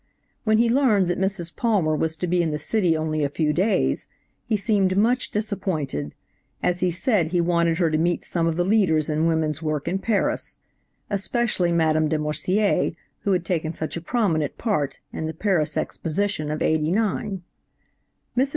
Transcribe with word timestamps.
When 0.45 0.57
he 0.57 0.67
learned 0.67 1.07
that 1.09 1.19
Mrs. 1.19 1.55
Palmer 1.55 1.95
was 1.95 2.15
to 2.17 2.25
be 2.25 2.41
in 2.41 2.49
the 2.49 2.57
city 2.57 2.97
only 2.97 3.23
a 3.23 3.29
few 3.29 3.53
days, 3.53 4.07
he 4.47 4.57
seemed 4.57 4.97
much 4.97 5.29
disappointed, 5.29 6.15
as 6.63 6.79
he 6.79 6.89
said 6.89 7.27
he 7.27 7.39
wanted 7.39 7.77
her 7.77 7.91
to 7.91 7.99
meet 7.99 8.23
some 8.23 8.47
of 8.47 8.57
the 8.57 8.65
leaders 8.65 9.11
in 9.11 9.27
women's 9.27 9.61
work 9.61 9.87
in 9.87 9.99
Paris, 9.99 10.57
especially 11.11 11.71
Madame 11.71 12.07
De 12.07 12.17
Morsier, 12.17 12.93
who 13.19 13.31
had 13.33 13.45
taken 13.45 13.73
such 13.73 13.95
a 13.95 14.01
prominent 14.01 14.57
part 14.57 14.97
in 15.13 15.27
the 15.27 15.35
Paris 15.35 15.77
Exposition 15.77 16.49
of 16.49 16.63
'89. 16.63 17.43
Mrs. 18.35 18.49